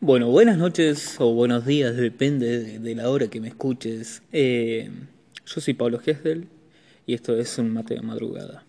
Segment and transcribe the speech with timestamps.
[0.00, 4.22] Bueno, buenas noches o buenos días, depende de, la hora que me escuches.
[4.30, 4.88] Eh,
[5.44, 6.46] yo soy Pablo Gesdel
[7.04, 8.62] y esto es un mate de madrugada.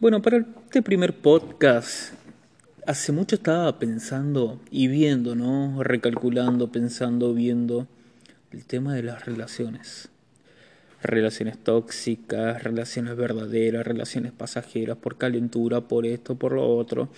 [0.00, 2.14] Bueno, para este primer podcast,
[2.86, 5.82] hace mucho estaba pensando y viendo, ¿no?
[5.82, 7.86] Recalculando, pensando, viendo
[8.52, 10.08] el tema de las relaciones.
[11.02, 17.10] Relaciones tóxicas, relaciones verdaderas, relaciones pasajeras, por calentura, por esto, por lo otro.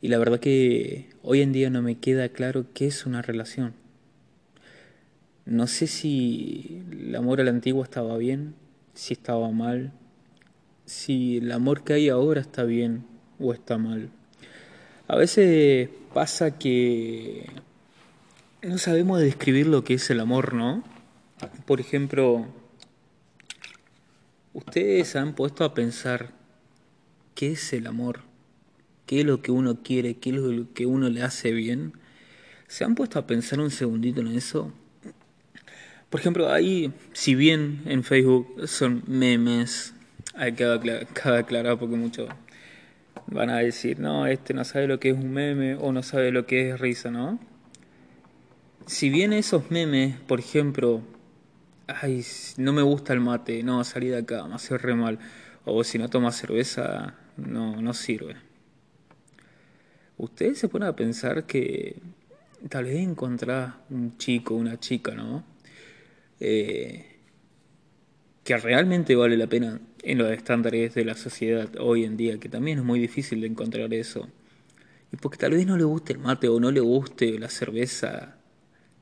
[0.00, 3.74] Y la verdad que hoy en día no me queda claro qué es una relación.
[5.46, 8.54] No sé si el amor a la antigua estaba bien,
[8.94, 9.92] si estaba mal,
[10.84, 13.04] si el amor que hay ahora está bien
[13.38, 14.10] o está mal.
[15.08, 17.46] A veces pasa que
[18.62, 20.82] no sabemos describir lo que es el amor, ¿no?
[21.64, 22.46] Por ejemplo,
[24.52, 26.30] ustedes han puesto a pensar
[27.34, 28.25] qué es el amor
[29.06, 31.92] qué es lo que uno quiere, qué es lo que uno le hace bien.
[32.66, 34.72] ¿Se han puesto a pensar un segundito en eso?
[36.10, 39.94] Por ejemplo, ahí, si bien en Facebook son memes,
[40.34, 42.28] hay que aclarar porque muchos
[43.28, 46.30] van a decir, no, este no sabe lo que es un meme o no sabe
[46.32, 47.38] lo que es risa, ¿no?
[48.86, 51.02] Si bien esos memes, por ejemplo,
[51.88, 52.24] ay,
[52.56, 55.18] no me gusta el mate, no, salí de acá, me hace re mal,
[55.64, 58.45] o si no tomas cerveza, no, no sirve
[60.18, 61.96] ustedes se ponen a pensar que
[62.68, 65.44] tal vez encontrar un chico, una chica, ¿no?
[66.40, 67.16] Eh,
[68.44, 72.48] que realmente vale la pena en los estándares de la sociedad hoy en día, que
[72.48, 74.28] también es muy difícil de encontrar eso.
[75.12, 78.36] Y porque tal vez no le guste el mate o no le guste la cerveza,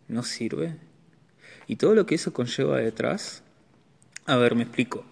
[0.08, 0.76] no sirve.
[1.66, 3.42] Y todo lo que eso conlleva detrás,
[4.26, 5.04] a ver, me explico.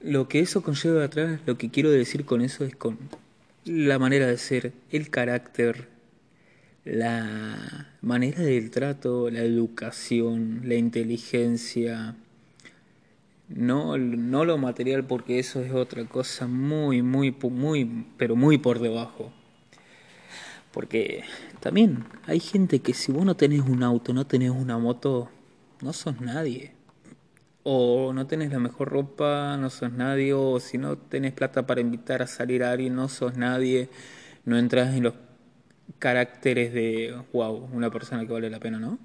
[0.00, 2.98] Lo que eso conlleva detrás, lo que quiero decir con eso es con
[3.64, 5.88] la manera de ser, el carácter,
[6.84, 12.16] la manera del trato, la educación, la inteligencia,
[13.48, 18.78] no, no lo material porque eso es otra cosa muy, muy, muy, pero muy por
[18.78, 19.32] debajo.
[20.72, 21.24] Porque
[21.58, 25.28] también hay gente que si vos no tenés un auto, no tenés una moto,
[25.82, 26.79] no sos nadie
[27.62, 31.80] o no tenés la mejor ropa, no sos nadie, o si no tenés plata para
[31.80, 33.88] invitar a salir a alguien, no sos nadie,
[34.44, 35.14] no entras en los
[35.98, 38.98] caracteres de, wow, una persona que vale la pena, ¿no?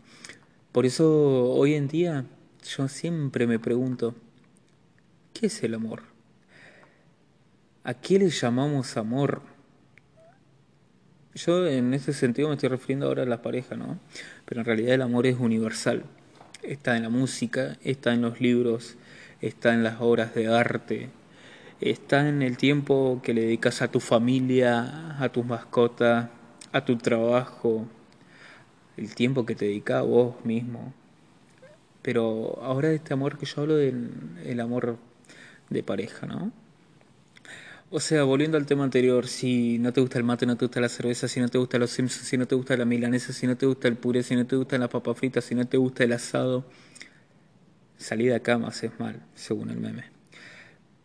[0.71, 2.25] Por eso hoy en día
[2.63, 4.15] yo siempre me pregunto,
[5.33, 6.03] ¿qué es el amor?
[7.83, 9.41] ¿A qué le llamamos amor?
[11.33, 13.99] Yo en ese sentido me estoy refiriendo ahora a la pareja, ¿no?
[14.45, 16.05] Pero en realidad el amor es universal
[16.67, 18.95] está en la música, está en los libros,
[19.41, 21.09] está en las obras de arte,
[21.81, 26.29] está en el tiempo que le dedicas a tu familia, a tus mascotas,
[26.71, 27.85] a tu trabajo,
[28.97, 30.93] el tiempo que te dedicas a vos mismo.
[32.01, 34.11] Pero ahora este amor que yo hablo del
[34.45, 34.97] el amor
[35.69, 36.51] de pareja, ¿no?
[37.91, 40.81] O sea, volviendo al tema anterior, si no te gusta el mate, no te gusta
[40.81, 43.45] la cerveza, si no te gusta los Simpsons, si no te gusta la milanesa, si
[43.45, 45.77] no te gusta el puré, si no te gusta la papa frita, si no te
[45.77, 46.65] gusta el asado,
[47.97, 50.05] salí de más es mal, según el meme.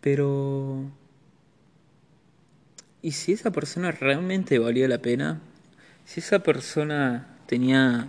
[0.01, 0.91] Pero...
[3.03, 5.41] ¿Y si esa persona realmente valía la pena?
[6.05, 8.09] Si esa persona tenía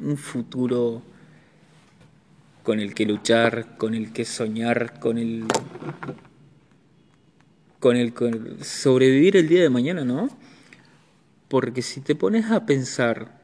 [0.00, 1.02] un futuro
[2.62, 5.46] con el que luchar, con el que soñar, con el
[7.80, 8.12] con el,
[8.62, 10.28] sobrevivir el día de mañana, ¿no?
[11.48, 13.40] Porque si te pones a pensar,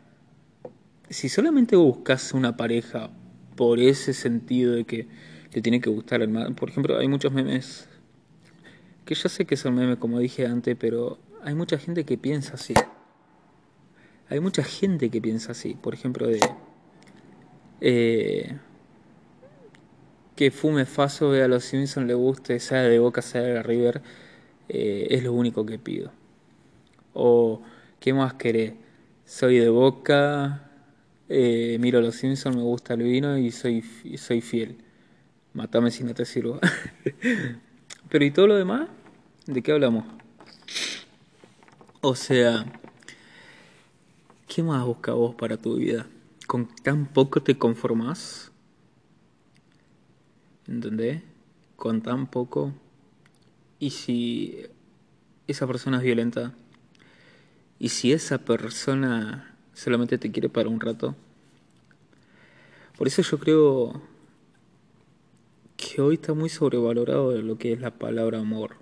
[1.08, 3.10] si solamente buscas una pareja
[3.56, 5.08] por ese sentido de que
[5.50, 7.88] te tiene que gustar el por ejemplo, hay muchos memes
[9.06, 12.54] que yo sé que son memes como dije antes, pero hay mucha gente que piensa
[12.54, 12.74] así.
[14.28, 16.40] Hay mucha gente que piensa así, por ejemplo, de
[17.80, 18.58] eh,
[20.34, 24.02] que fume Faso, vea a los Simpsons, le guste, sea de Boca, sea de River
[24.68, 26.12] eh, es lo único que pido.
[27.14, 27.62] O,
[28.00, 28.74] ¿qué más querés?
[29.24, 30.70] Soy de boca,
[31.28, 33.82] eh, miro los Simpsons, me gusta el vino y soy,
[34.16, 34.78] soy fiel.
[35.54, 36.60] Matame si no te sirvo.
[38.08, 38.88] Pero ¿y todo lo demás?
[39.46, 40.04] ¿De qué hablamos?
[42.00, 42.64] O sea,
[44.46, 46.06] ¿qué más busca vos para tu vida?
[46.46, 48.52] ¿Con tan poco te conformás?
[50.68, 51.22] ¿Entendés?
[51.76, 52.72] Con tan poco
[53.78, 54.66] ¿Y si
[55.46, 56.54] esa persona es violenta?
[57.78, 61.14] ¿Y si esa persona solamente te quiere para un rato?
[62.96, 64.02] Por eso yo creo
[65.76, 68.76] que hoy está muy sobrevalorado lo que es la palabra amor.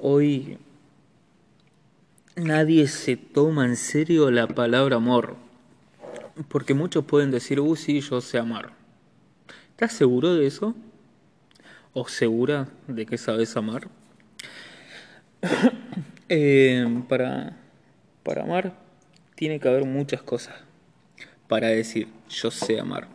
[0.00, 0.58] Hoy
[2.36, 5.36] nadie se toma en serio la palabra amor.
[6.48, 8.72] Porque muchos pueden decir, uh, sí, yo sé amar.
[9.70, 10.74] ¿Estás seguro de eso?
[11.92, 13.88] ¿O segura de que sabes amar?
[16.34, 17.58] Eh, para,
[18.22, 18.72] para amar
[19.34, 20.54] tiene que haber muchas cosas.
[21.46, 23.06] Para decir, yo sé amar.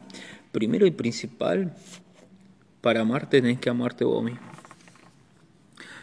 [0.51, 1.73] Primero y principal,
[2.79, 4.47] para amar tenés que amarte vos mismo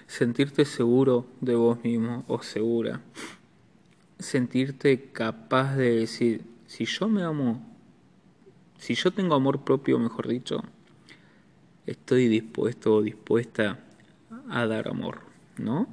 [0.06, 3.00] sentirte seguro de vos mismo o segura,
[4.19, 7.61] sentirte capaz de decir, si yo me amo,
[8.79, 10.62] si yo tengo amor propio, mejor dicho,
[11.86, 13.78] estoy dispuesto o dispuesta
[14.48, 15.20] a dar amor,
[15.58, 15.88] ¿no?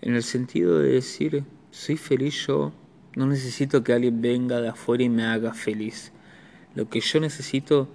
[0.00, 2.72] En el sentido de decir, soy feliz yo,
[3.16, 6.12] no necesito que alguien venga de afuera y me haga feliz.
[6.74, 7.88] Lo que yo necesito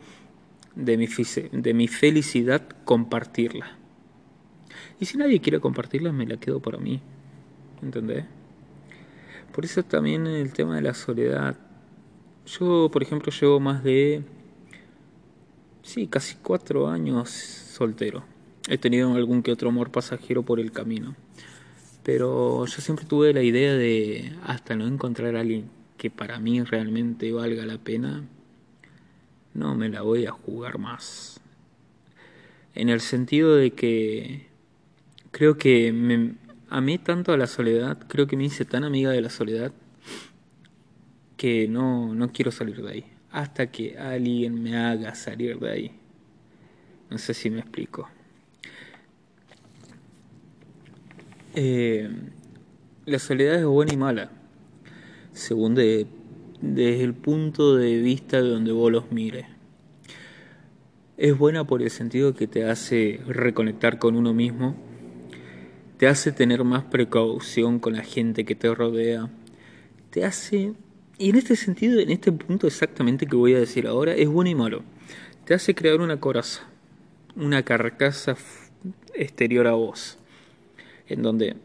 [0.76, 1.08] de mi,
[1.52, 3.78] de mi felicidad, compartirla.
[5.00, 7.02] Y si nadie quiere compartirla, me la quedo para mí.
[7.82, 8.26] ¿Entendés?
[9.54, 11.58] Por eso también el tema de la soledad.
[12.46, 14.24] Yo, por ejemplo, llevo más de...
[15.86, 18.26] Sí, casi cuatro años soltero.
[18.68, 21.16] He tenido algún que otro amor pasajero por el camino.
[22.02, 26.64] Pero yo siempre tuve la idea de, hasta no encontrar a alguien que para mí
[26.64, 28.24] realmente valga la pena,
[29.54, 31.40] no me la voy a jugar más.
[32.74, 34.48] En el sentido de que
[35.30, 36.34] creo que me
[36.68, 39.72] amé tanto a la soledad, creo que me hice tan amiga de la soledad
[41.38, 43.15] que no, no quiero salir de ahí.
[43.36, 45.92] Hasta que alguien me haga salir de ahí.
[47.10, 48.08] No sé si me explico.
[51.54, 52.10] Eh,
[53.06, 54.32] la soledad es buena y mala,
[55.34, 56.08] según de,
[56.62, 59.46] desde el punto de vista de donde vos los mires.
[61.18, 64.76] Es buena por el sentido que te hace reconectar con uno mismo
[65.98, 69.30] te hace tener más precaución con la gente que te rodea,
[70.10, 70.74] te hace,
[71.18, 74.50] y en este sentido, en este punto exactamente que voy a decir ahora, es bueno
[74.50, 74.84] y malo,
[75.46, 76.68] te hace crear una coraza,
[77.36, 78.36] una carcasa
[79.14, 80.18] exterior a vos,
[81.08, 81.56] en donde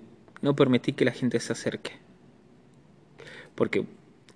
[0.42, 1.92] no permitís que la gente se acerque,
[3.54, 3.86] porque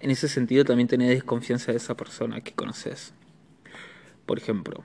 [0.00, 3.14] en ese sentido también tenés desconfianza de esa persona que conoces.
[4.26, 4.84] Por ejemplo,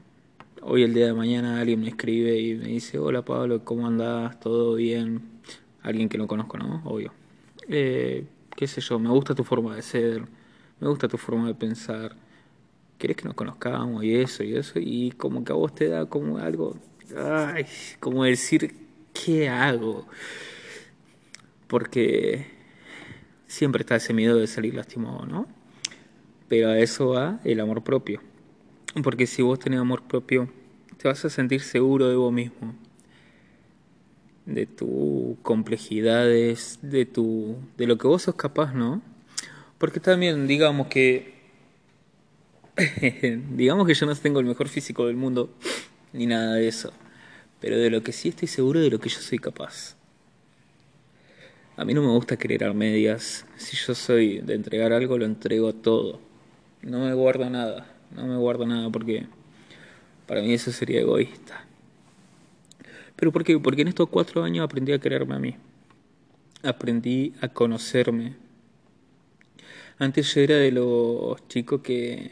[0.62, 4.40] hoy el día de mañana alguien me escribe y me dice, hola Pablo, ¿cómo andás?
[4.40, 5.22] ¿Todo bien?
[5.82, 6.82] Alguien que no conozco, ¿no?
[6.86, 7.14] Obvio.
[7.68, 8.26] Eh,
[8.60, 10.22] qué sé yo, me gusta tu forma de ser,
[10.82, 12.14] me gusta tu forma de pensar.
[12.98, 14.04] ¿Querés que nos conozcamos?
[14.04, 14.80] Y eso, y eso.
[14.82, 16.76] Y como que a vos te da como algo,
[17.16, 17.66] ay,
[18.02, 18.76] como decir,
[19.14, 20.06] ¿qué hago?
[21.68, 22.48] Porque
[23.48, 25.48] siempre está ese miedo de salir lastimado, ¿no?
[26.50, 28.22] Pero a eso va el amor propio.
[29.02, 30.50] Porque si vos tenés amor propio,
[30.98, 32.76] te vas a sentir seguro de vos mismo,
[34.54, 39.02] de tus complejidades, de tu, de lo que vos sos capaz, ¿no?
[39.78, 41.34] Porque también, digamos que,
[43.56, 45.50] digamos que yo no tengo el mejor físico del mundo,
[46.14, 46.92] ni nada de eso,
[47.62, 49.96] pero de lo que sí estoy seguro de lo que yo soy capaz.
[51.78, 53.46] A mí no me gusta querer a medias.
[53.56, 56.20] Si yo soy de entregar algo, lo entrego todo.
[56.82, 59.28] No me guardo nada no me guardo nada porque
[60.28, 61.66] para mí eso sería egoísta.
[63.20, 63.60] ¿Pero por qué?
[63.60, 65.56] Porque en estos cuatro años aprendí a quererme a mí.
[66.64, 68.38] Aprendí a conocerme.
[69.98, 72.32] Antes yo era de los chicos que,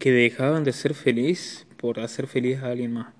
[0.00, 3.14] que dejaban de ser feliz por hacer feliz a alguien más.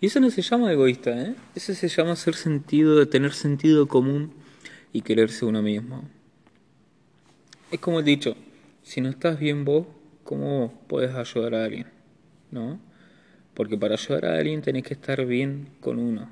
[0.00, 1.34] Y eso no se llama egoísta, ¿eh?
[1.54, 4.32] Eso se llama ser sentido, tener sentido común
[4.90, 6.08] y quererse uno mismo.
[7.70, 8.34] Es como he dicho,
[8.82, 9.86] si no estás bien vos,
[10.24, 11.86] ¿cómo puedes ayudar a alguien?
[12.50, 12.89] ¿No?
[13.60, 16.30] Porque para ayudar a alguien tenés que estar bien con uno.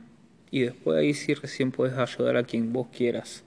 [0.51, 3.45] Y después ahí sí recién puedes ayudar a quien vos quieras.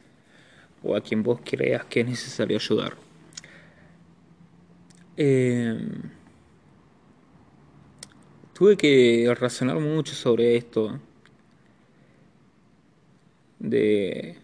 [0.84, 2.94] O a quien vos creas que es necesario ayudar.
[5.18, 6.12] Em,
[8.54, 11.00] tuve que razonar mucho sobre esto.
[13.58, 14.38] De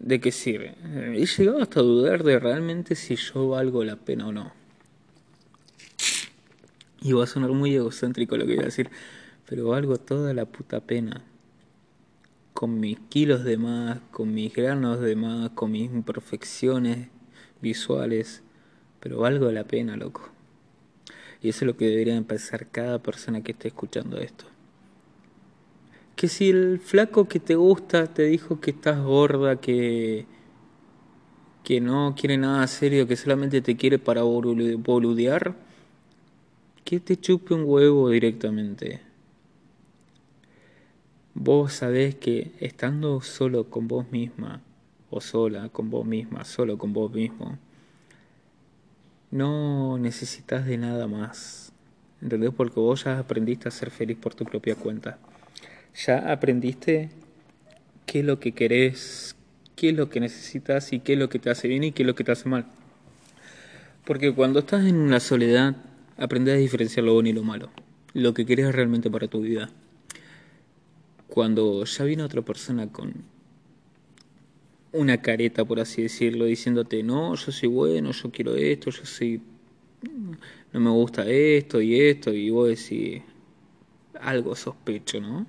[0.00, 0.74] ¿De qué sirve?
[1.14, 4.57] He llegado hasta dudar de realmente si yo valgo la pena o no.
[7.00, 8.90] Y va a sonar muy egocéntrico lo que voy a decir,
[9.48, 11.24] pero valgo toda la puta pena.
[12.52, 17.08] Con mis kilos de más, con mis granos de más, con mis imperfecciones
[17.60, 18.42] visuales,
[19.00, 20.30] pero valgo la pena, loco.
[21.40, 24.46] Y eso es lo que debería empezar cada persona que esté escuchando esto
[26.18, 30.26] que si el flaco que te gusta te dijo que estás gorda, que,
[31.62, 35.54] que no quiere nada serio, que solamente te quiere para boludear,
[36.88, 39.02] que te chupe un huevo directamente.
[41.34, 44.62] vos sabés que estando solo con vos misma,
[45.10, 47.58] o sola con vos misma, solo con vos mismo,
[49.30, 51.72] no necesitas de nada más.
[52.22, 52.54] ¿Entendés?
[52.56, 55.18] Porque vos ya aprendiste a ser feliz por tu propia cuenta.
[56.06, 57.10] Ya aprendiste
[58.06, 59.36] qué es lo que querés,
[59.76, 62.02] qué es lo que necesitas y qué es lo que te hace bien y qué
[62.02, 62.64] es lo que te hace mal.
[64.06, 65.76] Porque cuando estás en la soledad,
[66.18, 67.70] aprendes a diferenciar lo bueno y lo malo,
[68.12, 69.70] lo que querés realmente para tu vida.
[71.28, 73.14] Cuando ya viene otra persona con
[74.92, 79.40] una careta, por así decirlo, diciéndote, no, yo soy bueno, yo quiero esto, yo soy...
[80.72, 83.22] no me gusta esto y esto, y vos decís,
[84.20, 85.46] algo sospecho, ¿no?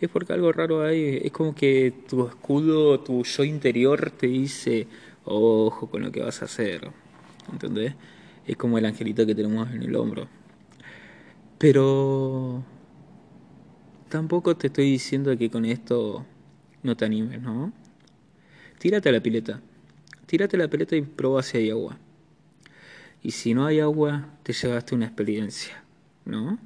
[0.00, 4.86] Es porque algo raro hay, es como que tu escudo, tu yo interior te dice,
[5.24, 6.90] ojo con lo que vas a hacer,
[7.52, 7.94] ¿entendés?
[8.50, 10.26] Es como el angelito que tenemos en el hombro.
[11.56, 12.64] Pero
[14.08, 16.26] tampoco te estoy diciendo que con esto
[16.82, 17.72] no te animes, ¿no?
[18.80, 19.60] Tírate a la pileta.
[20.26, 21.96] Tírate a la pileta y prueba si hay agua.
[23.22, 25.84] Y si no hay agua, te llevaste una experiencia,
[26.24, 26.58] ¿no?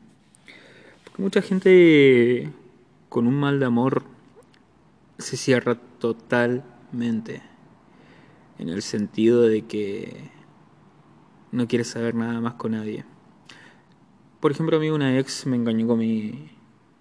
[1.05, 2.51] Porque mucha gente
[3.11, 4.05] con un mal de amor
[5.19, 7.43] se cierra totalmente.
[8.59, 10.33] En el sentido de que
[11.55, 13.05] no quiere saber nada más con nadie.
[14.41, 16.51] Por ejemplo, a mí una ex me engañó con, mi,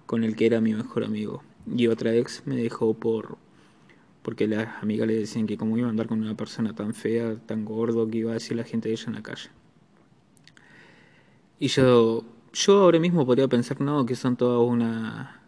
[0.05, 1.43] con el que era mi mejor amigo.
[1.67, 3.37] Y otra ex me dejó por
[4.21, 7.35] porque las amigas le decían que cómo iba a andar con una persona tan fea,
[7.45, 9.49] tan gordo, que iba a decir la gente de ella en la calle.
[11.59, 15.41] Y yo, yo ahora mismo podría pensar, no, que son todas una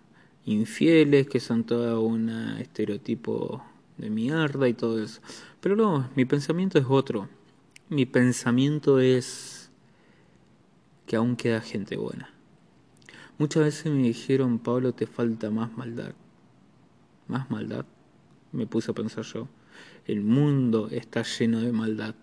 [0.44, 3.64] infieles, que son todas una estereotipo
[3.98, 5.22] de mierda y todo eso.
[5.62, 7.30] Pero no, mi pensamiento es otro.
[7.90, 9.72] Mi pensamiento es
[11.06, 12.32] que aún queda gente buena.
[13.38, 16.14] Muchas veces me dijeron, Pablo, te falta más maldad.
[17.28, 17.86] ¿Más maldad?
[18.56, 19.48] me puse a pensar yo.
[20.06, 22.16] El mundo está lleno de maldad.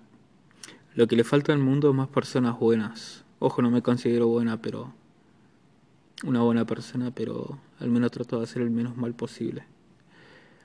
[0.94, 3.24] Lo que le falta al mundo es más personas buenas.
[3.38, 4.92] Ojo, no me considero buena, pero
[6.24, 9.64] una buena persona, pero al menos trato de hacer el menos mal posible.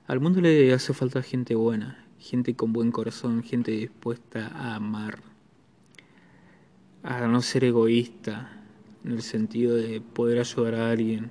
[0.08, 5.20] Al mundo le hace falta gente buena, gente con buen corazón, gente dispuesta a amar,
[7.04, 8.64] a no ser egoísta,
[9.04, 11.30] en el sentido de poder ayudar a alguien,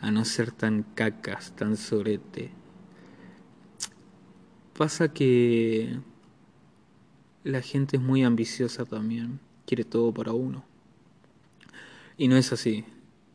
[0.00, 2.50] a no ser tan cacas, tan sorete.
[4.76, 6.00] Pasa que
[7.44, 10.64] la gente es muy ambiciosa también, quiere todo para uno.
[12.16, 12.84] Y no es así.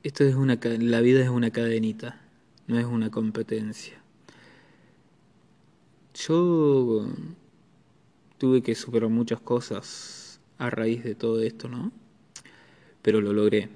[0.03, 2.22] Esto es una la vida es una cadenita,
[2.67, 3.98] no es una competencia.
[6.13, 7.05] Yo
[8.37, 11.91] tuve que superar muchas cosas a raíz de todo esto, ¿no?
[13.01, 13.69] Pero lo logré.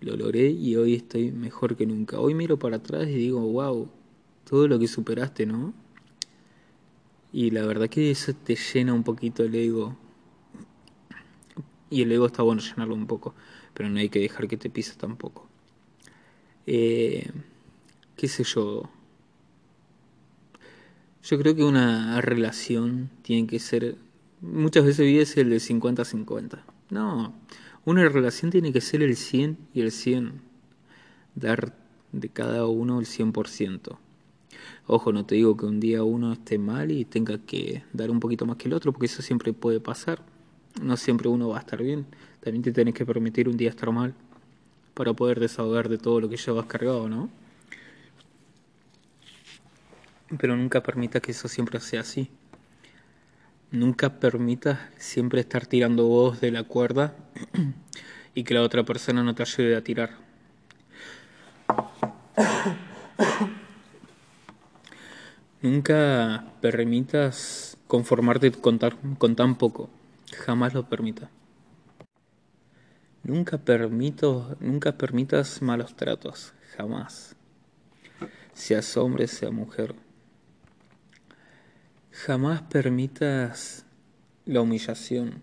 [0.00, 2.20] Lo logré y hoy estoy mejor que nunca.
[2.20, 3.88] Hoy miro para atrás y digo, wow,
[4.48, 5.74] todo lo que superaste, ¿no?
[7.32, 9.96] Y la verdad que eso te llena un poquito el ego.
[11.90, 13.34] Y el ego está bueno llenarlo un poco,
[13.74, 15.48] pero no hay que dejar que te pise tampoco.
[16.66, 17.30] Eh,
[18.16, 18.88] ¿Qué sé yo?
[21.22, 23.96] Yo creo que una relación tiene que ser...
[24.40, 26.62] Muchas veces vives el de 50-50.
[26.88, 27.34] No,
[27.84, 30.40] una relación tiene que ser el 100 y el 100.
[31.34, 31.76] Dar
[32.12, 33.98] de cada uno el 100%.
[34.86, 38.18] Ojo, no te digo que un día uno esté mal y tenga que dar un
[38.18, 40.22] poquito más que el otro, porque eso siempre puede pasar.
[40.82, 42.06] No siempre uno va a estar bien.
[42.40, 44.14] También te tenés que permitir un día estar mal
[44.94, 47.28] para poder desahogar de todo lo que llevas cargado, ¿no?
[50.38, 52.30] Pero nunca permita que eso siempre sea así.
[53.72, 57.14] Nunca permitas siempre estar tirando vos de la cuerda
[58.34, 60.10] y que la otra persona no te ayude a tirar.
[65.62, 68.78] Nunca permitas conformarte con,
[69.18, 69.90] con tan poco.
[70.32, 71.28] Jamás lo permitas.
[73.22, 76.54] Nunca, permito, nunca permitas malos tratos.
[76.76, 77.36] Jamás.
[78.54, 79.94] Seas hombre, sea mujer.
[82.26, 83.84] Jamás permitas
[84.46, 85.42] la humillación.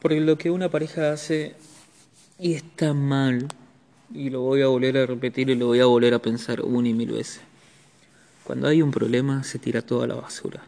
[0.00, 1.54] Porque lo que una pareja hace
[2.38, 3.48] y está mal,
[4.12, 6.88] y lo voy a volver a repetir y lo voy a volver a pensar una
[6.88, 7.40] y mil veces
[8.44, 10.62] cuando hay un problema se tira toda la basura.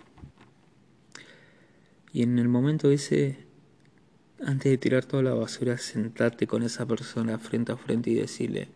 [2.12, 3.38] Y en el momento ese,
[4.44, 8.68] antes de tirar toda la basura, sentate con esa persona frente a frente y decirle,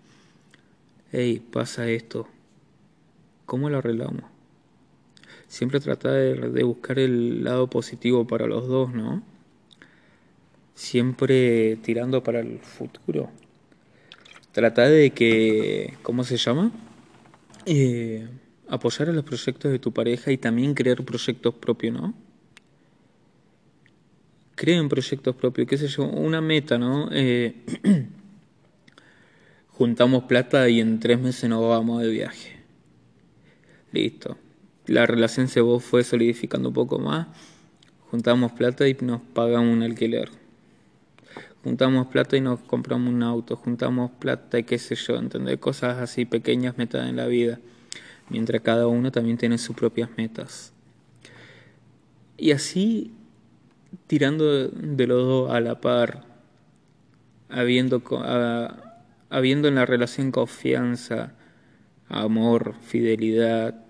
[1.13, 2.27] hey, pasa esto,
[3.47, 4.25] ¿cómo lo arreglamos?
[5.49, 9.23] Siempre trata de, buscar el lado positivo para los dos, ¿no?
[10.75, 13.31] Siempre tirando para el futuro.
[14.53, 16.71] Trata de que, ¿cómo se llama?
[17.71, 18.27] eh,
[18.69, 22.15] apoyar a los proyectos de tu pareja y también crear proyectos propios, ¿no?
[24.55, 27.11] Creen proyectos propios, qué sé yo, una meta, ¿no?
[27.13, 27.55] Eh,
[29.69, 32.57] juntamos plata y en tres meses nos vamos de viaje.
[33.93, 34.37] Listo.
[34.89, 37.29] La relación se fue solidificando un poco más.
[38.11, 40.31] Juntamos plata y nos pagamos un alquiler.
[41.63, 43.57] Juntamos plata y nos compramos un auto.
[43.57, 45.59] Juntamos plata y qué sé yo, ¿entendés?
[45.59, 47.61] Cosas así, pequeñas metas en la vida.
[48.31, 50.73] Mientras cada uno también tiene sus propias metas.
[52.39, 53.13] Y así,
[54.07, 56.25] tirando de los dos a la par,
[57.51, 58.03] habiendo...
[59.31, 61.35] Habiendo en la relación confianza,
[62.09, 63.85] amor, fidelidad,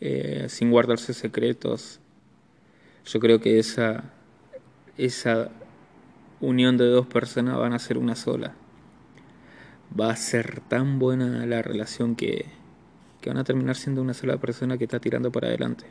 [0.00, 2.00] eh, sin guardarse secretos,
[3.04, 4.12] yo creo que esa,
[4.96, 5.50] esa
[6.40, 8.54] unión de dos personas van a ser una sola.
[9.98, 12.46] Va a ser tan buena la relación que,
[13.20, 15.86] que van a terminar siendo una sola persona que está tirando para adelante.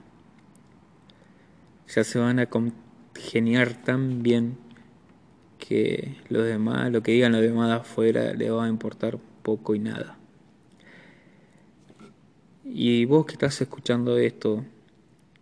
[1.88, 4.58] Ya se van a congeniar tan bien
[5.60, 9.76] que los demás, lo que digan los demás de afuera, le va a importar poco
[9.76, 10.18] y nada.
[12.64, 14.64] Y vos que estás escuchando esto,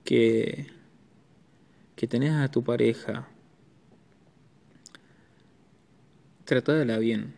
[0.04, 0.68] que,
[1.96, 3.28] que tenés a tu pareja,
[6.46, 7.36] tratadla bien.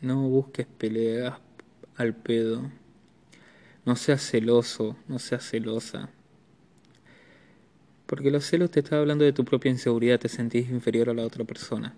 [0.00, 1.38] No busques peleas
[1.96, 2.70] al pedo.
[3.84, 6.10] No seas celoso, no seas celosa.
[8.06, 11.24] Porque los celos te está hablando de tu propia inseguridad, te sentís inferior a la
[11.24, 11.94] otra persona.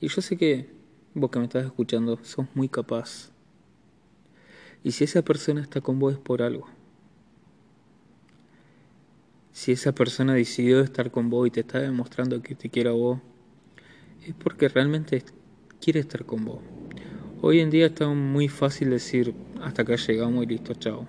[0.00, 0.70] Y yo sé que
[1.14, 3.30] vos que me estás escuchando sos muy capaz.
[4.82, 6.66] Y si esa persona está con vos es por algo.
[9.52, 12.92] Si esa persona decidió estar con vos y te está demostrando que te quiere a
[12.92, 13.18] vos,
[14.26, 15.24] es porque realmente
[15.80, 16.60] quiere estar con vos.
[17.42, 21.08] Hoy en día está muy fácil decir hasta acá llegamos y listo, chao.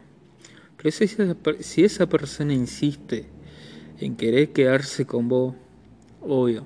[0.77, 3.27] Pero si esa, si esa persona insiste
[3.99, 5.55] en querer quedarse con vos,
[6.21, 6.65] obvio,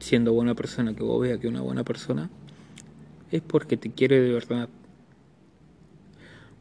[0.00, 2.30] siendo buena persona, que vos veas que es una buena persona,
[3.30, 4.68] es porque te quiere de verdad.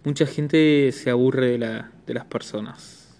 [0.04, 3.16] Mucha gente se aburre de, la, de las personas.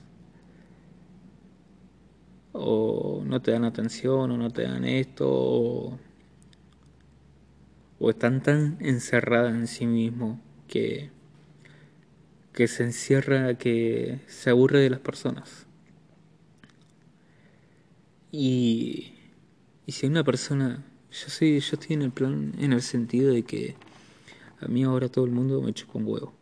[2.54, 6.00] O no te dan atención, o no te dan esto, o,
[8.10, 11.12] están tan encerradas en sí mismo que,
[12.52, 15.68] que se encierra, que se aburre de las personas.
[18.32, 19.14] Y,
[19.86, 23.44] y si una persona, yo soy, yo estoy en el plan, en el sentido de
[23.44, 23.76] que
[24.60, 26.41] a mí ahora todo el mundo me chupa un huevo.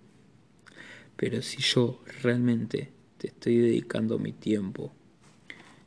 [1.20, 4.94] Pero si yo realmente te estoy dedicando mi tiempo,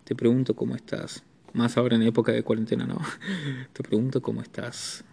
[0.05, 3.01] te pregunto cómo estás, más ahora en época de cuarentena, ¿no?
[3.73, 5.05] Te pregunto cómo estás,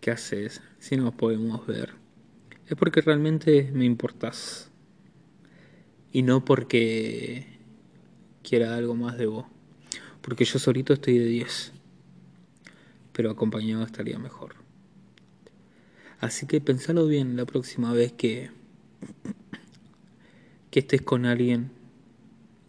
[0.00, 1.92] qué haces, si nos podemos ver.
[2.66, 4.70] Es porque realmente me importas.
[6.10, 7.46] Y no porque
[8.42, 9.44] quiera algo más de vos.
[10.22, 11.72] Porque yo solito estoy de 10.
[13.12, 14.54] Pero acompañado estaría mejor.
[16.18, 18.50] Así que pensalo bien la próxima vez que,
[20.74, 21.70] que estés con alguien.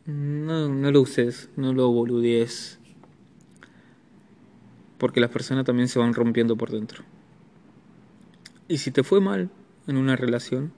[0.05, 2.77] No, no lo uses, no lo boludees.
[4.99, 7.03] Porque las personas también se van rompiendo por dentro.
[8.67, 9.49] Y si te fue mal
[9.87, 10.71] en una relación,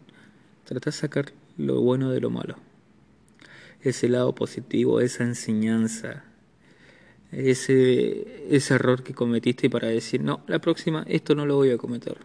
[0.63, 2.55] trata de sacar lo bueno de lo malo.
[3.81, 6.23] Ese lado positivo, esa enseñanza,
[7.33, 11.77] ese, ese error que cometiste para decir, no, la próxima esto no lo voy a
[11.77, 12.19] cometer.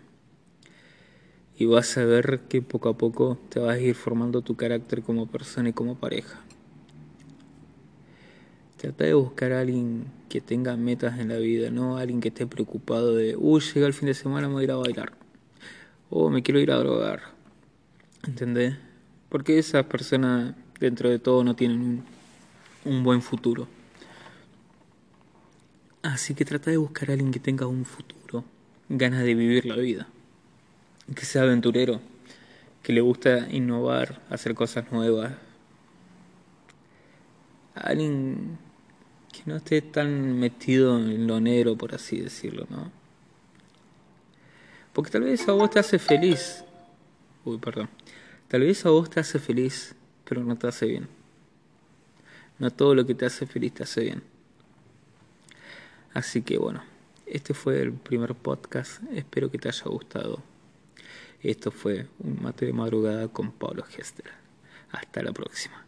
[1.62, 5.01] Y vas a ver que poco a poco te vas a ir formando tu carácter
[5.01, 6.40] como persona y como pareja.
[8.79, 12.48] Trata de buscar a alguien que tenga metas en la vida, no alguien que esté
[12.48, 15.12] preocupado de, uy, llega el fin de semana, me voy a ir a bailar.
[16.11, 17.22] O me quiero ir a drogar.
[18.27, 18.75] ¿Entendés?
[19.29, 22.05] Porque esas personas, dentro de todo, no tienen un,
[22.92, 23.68] un buen futuro.
[26.03, 28.42] Así que trata de buscar a alguien que tenga un futuro,
[28.88, 30.09] ganas de vivir la vida,
[31.14, 32.01] que sea aventurero,
[32.83, 35.33] que le gusta innovar, hacer cosas nuevas.
[37.75, 38.59] Alguien
[39.33, 42.90] que no esté tan metido en lo negro, por así decirlo, ¿no?
[44.92, 46.64] Porque tal vez a vos te hace feliz.
[47.44, 47.88] Uy, perdón.
[48.48, 49.94] Tal vez a vos te hace feliz,
[50.29, 51.09] pero no te hace bien.
[52.59, 54.22] No todo lo que te hace feliz te hace bien.
[56.12, 56.85] Así que bueno,
[57.27, 60.42] este fue el primer podcast, espero que te haya gustado.
[61.42, 64.31] Esto fue un mate de madrugada con Pablo Gester.
[64.92, 65.82] Hasta la próxima.